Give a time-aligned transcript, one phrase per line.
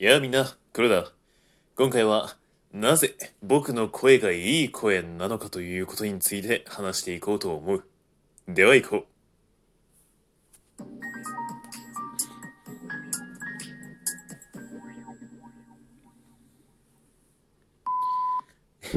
[0.00, 1.10] やあみんな、黒だ。
[1.74, 2.36] 今回は、
[2.72, 7.84] なぜ僕の声がいい声なのかということについて話していこうと思う。
[8.46, 9.06] では行こう。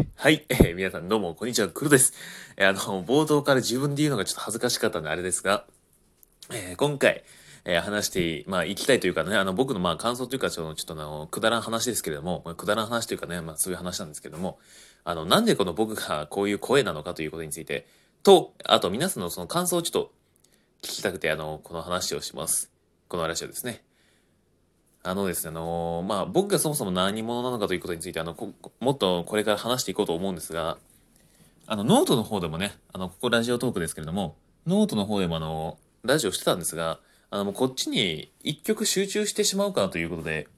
[0.15, 2.13] はい、えー、皆さんどうも、こんにちは、黒です。
[2.57, 5.65] えー、あの、冒頭から自分で言うのがちょっと恥ずかしかったんであれですが、
[6.51, 7.23] えー、今回、
[7.63, 14.57] えー、話して、まあ、行きたいというかね、あの、僕のまあ、感想というか、ちょっと、あの、くだらん話ですけれども、くだらん話というかね、まあ、そういう話なんですけれども、
[15.03, 17.87] あの、なんでこの僕がこういう声なのかということについて、
[18.23, 20.11] と、あと皆さんのその感想をちょっと
[20.81, 22.71] 聞きたくて、あの、この話をします。
[23.07, 23.83] この話をですね。
[25.03, 28.35] あのですね、あのまあ、僕がそもそも何者なのかということについて、あの、
[28.79, 30.77] もっとこれから話していこうと思うんですが、
[31.65, 34.35] あの、ノートの方でもね、あの、ここ Radiotalk ですけれども、
[34.67, 36.99] ノートの方でもあの、ラジオしてたんですが、
[37.33, 40.49] あの、もうこっちに一極集中してしまうかということで、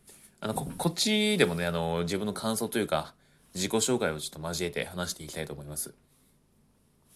[0.41, 3.13] あの、こ、こっちでもね、あの、自分の感想というか、
[3.53, 5.93] 自己紹介をちょっと交えて話していきたいと思います。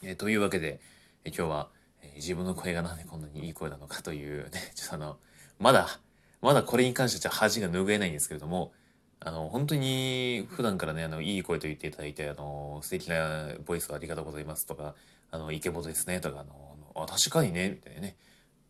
[0.04, 0.80] えー、というわけで、
[1.26, 1.70] えー、今日は、
[2.04, 5.18] えー、自分の声がなんでこんなにいい声なのかというね、 ちょっとあの、
[5.58, 6.00] まだ、
[6.44, 8.74] まだこれに関しては恥が拭えないんですけれども、
[9.20, 14.94] あの、本当に普段からね、あの、いい声と言っていただいて、あの、素敵なボイスをありがとうございますとか、
[15.32, 18.16] あの、イケボですねとか、あの、あ確かにね、みたいなね。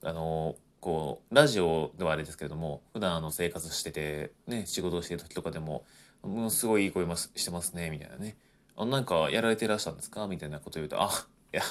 [0.02, 0.56] あの、
[0.88, 5.84] こうラジオではあれですけれども普段あの生活しててね仕事をしてる時とかでも
[6.24, 8.38] ものすごいいい声してますねみたいなね。
[8.78, 10.28] あなんかやられてらしたんですか？
[10.28, 11.10] みたいなことを言うとあ
[11.52, 11.64] いや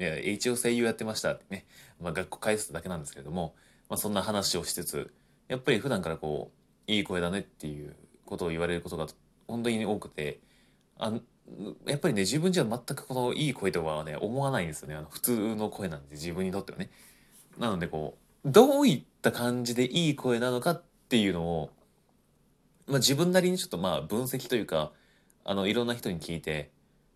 [0.00, 1.66] いや一応声優やってましたってね、
[2.02, 3.54] まあ、学校返すだけなんですけれども、
[3.88, 5.12] まあ、そんな話をしつつ
[5.46, 6.50] やっぱり普段からこ
[6.88, 7.94] ういい声だねっていう
[8.26, 9.06] ことを言われることが
[9.46, 10.40] 本当に多くて
[10.98, 11.12] あ
[11.86, 14.96] やっぱりね自分じゃ全くこのいい声とはね思わないんですよね。
[14.96, 16.90] あの普通の声なんで自分にとってはね。
[17.56, 21.70] なのでこうどういった感じでいい声なのかっていうのを、
[22.86, 24.92] まあ、自分なりにちょっとまあ分析というか
[25.44, 26.70] あのいろんな人に聞いて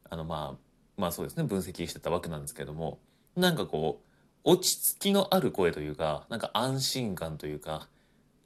[0.09, 0.56] あのまあ
[0.97, 2.99] まあそうですね分析してたわけなんですけども
[3.37, 4.00] なんかこ
[4.44, 7.88] う落ち着きのある声というかなんか安心感というか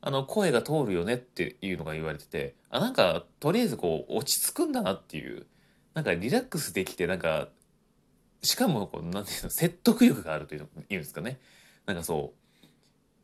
[0.01, 5.47] あの声が通るよねっていうのが言われててあなんかとりあえずこう落ち着くんだなっていう
[5.95, 7.49] なんかリラックスできてなんか
[8.43, 11.39] しかもこうなんていうの説得力があるというのいうんですかね。
[11.87, 12.42] なんかそう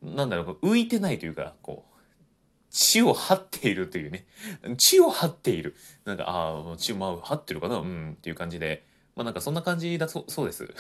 [0.03, 1.99] なんだろう、浮いてないというか、こう、
[2.71, 4.27] 血を張っているというね。
[4.77, 5.75] 血を張っている。
[6.05, 7.77] なんか、ああ、血を、まあ、張ってるかな？
[7.77, 8.87] うん、っていう感じで。
[9.17, 10.73] まあなんかそんな感じだそそうです。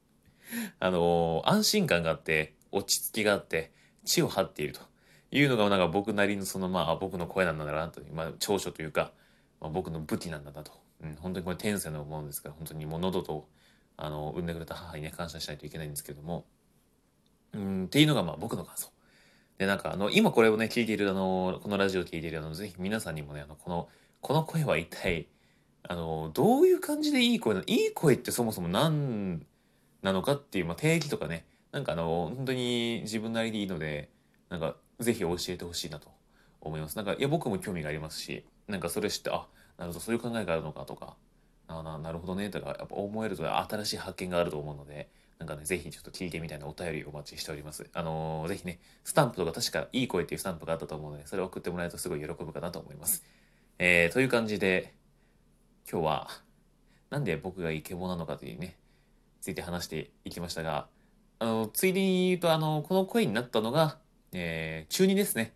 [0.80, 3.72] あのー、安心感があって、落ち着きがあって、
[4.04, 4.80] 血を張っていると
[5.30, 9.12] いうのが、なんか僕なりのその、まあ僕の声なんだなという、まあ長所というか、
[9.60, 10.72] まあ、僕の武器なんだなと。
[11.02, 13.48] うん、本当にこれ天性のものですから、本当にもう喉と、
[13.98, 16.46] あの、産んでくれた母にね、感謝しないといけないんですけども、
[17.52, 18.90] うんっていうのがまあ僕の感想。
[19.58, 23.88] で、なんかあの、今これをね、聞いているあの、このラジオを聞いているあの、ぜひ皆さんにもね、あの、この、
[24.20, 25.28] この声は一体、
[25.82, 27.66] あの、どういう感じでいい声なの？
[27.66, 29.44] いい声ってそもそも何
[30.02, 34.10] なのかっていう、まあ、定義とかね、なんかあの、本当に自分なりでいいので、
[34.48, 36.08] なんか、ぜひ教えてほしいなと
[36.60, 36.96] 思います。
[36.96, 39.46] なんか、いや、僕も興味がありますし、なんかそれ知って、あ、
[39.78, 41.16] なるほど、そういう考えがあるのかとか、
[41.68, 45.08] あななるほどね、とか、やっぱ思えると新しい発見があると思うので、
[45.40, 47.88] なんかね、ぜひちょっと聞いてみたいなお便りお待ちしております。
[47.94, 53.24] あのー、ぜひね、スタンプとか確かいい声っていうスタンプがあったと思うので、それを送ってもらえるとすごい喜ぶかなと思います。
[53.78, 54.92] えー、という感じで、
[55.90, 56.28] 今日は、
[57.08, 58.76] なんで僕がイケボなのかというね、
[59.40, 60.88] ついて話していきましたが、
[61.38, 63.96] あの、ついでに言うと、あの、この声になったのが、
[64.32, 65.54] えー、中2ですね。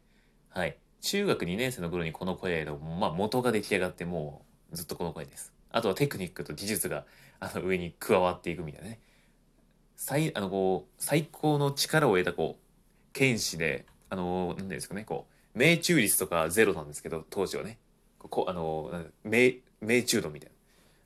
[0.49, 0.79] はい。
[1.03, 5.53] 中学2年生の頃にこの声の、まあ、元が出来上がって、もう、ずっとこの声です。
[5.71, 7.05] あとはテクニックと技術が、
[7.39, 9.01] あの、上に加わっていくみたいなね。
[9.97, 17.79] 最あのこう最高の力を得たこう剣士であの何ですかねこう命中率とかゼロなんですけど当時はね。
[18.19, 18.91] こあの
[19.23, 20.55] 命命中度みたいな。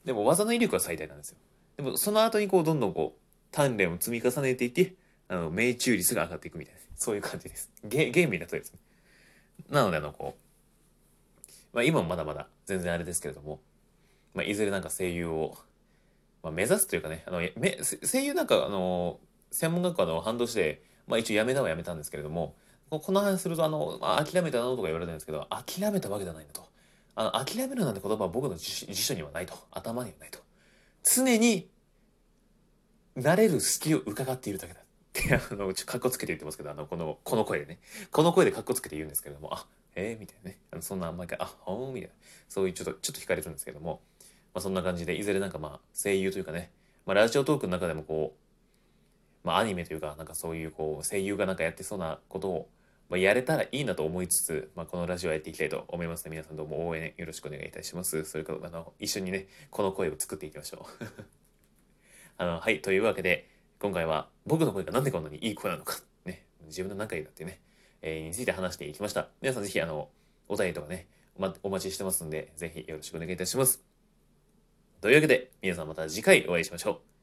[0.07, 1.37] でも技の威力は最大なんですよ。
[1.77, 3.17] でもその後にこうどんどんこ
[3.53, 4.95] う鍛錬を積み重ねていって
[5.29, 6.81] あの命中率が上がっていくみたいな。
[6.97, 7.71] そういう感じです。
[7.85, 8.79] ゲゲームになったですね。
[9.71, 13.61] なのであのこうまあ今もまだまだ全然あれですけれども、
[14.35, 15.59] まあ、いずれなんか声優を
[16.43, 19.19] まあ、目指すというかねあのめ声優なんかあの
[19.51, 22.55] 専門学校の半年で、まあ、一応辞めたは辞めたんですけれども
[22.91, 26.67] この話するとあの、まあ、諦めたなとか言われるんですけど諦めたわけじゃないんだと。
[27.15, 29.55] あの諦めるなんて言葉は僕の辞書にはないと。
[29.73, 30.39] 頭にはないと。
[31.03, 31.69] 常に
[33.17, 34.81] なれる隙を伺っているだけだ。
[34.81, 37.81] ってあのちょかっこつけて言ってますけどあのこのこの声でね。
[38.13, 40.59] この声でかっこつけて言うんですけれどもあえー、みたいなね。
[40.71, 42.15] あのそんな毎回あほーみたいな。
[42.49, 44.01] そういうちょっとちょっと惹かれるんですけども。
[44.55, 46.71] まあ、そんな感じでいずれなんかまあ声優というかね、
[47.07, 48.35] まあ、ラジオトークの中でもこ
[49.45, 52.69] う、まあ、アニメというかなんかそういうこう声優がなんかやってそうなことを
[53.09, 58.25] まあ、やれたらいいなと思いつつ、まあ、このラジオやっていきたいと思いますので、皆さんどうも応援よろしくお願いいたします。
[58.25, 61.05] それから、あの、一緒にね、この声を作っていきましょう。
[62.37, 63.49] あの、はい、というわけで、
[63.81, 67.61] 今回は僕の声がなんでこんなにいい声なのか、ね、自分の仲いいだってね、
[68.03, 69.29] えー、について話していきました。
[69.41, 70.11] 皆さんぜひ、あの、
[70.47, 71.07] お便りとかね、
[71.63, 73.88] お,、待ちしてますんで、ぜひよろしくお願いいたします。
[75.01, 77.18] というわけで、皆さんまた次回お会いしましょう。